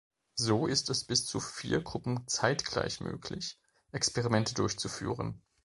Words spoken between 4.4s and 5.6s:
durchzuführen.